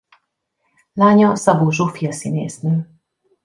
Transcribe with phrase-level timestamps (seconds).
[0.93, 2.89] Lánya Szabó Zsófia színésznő.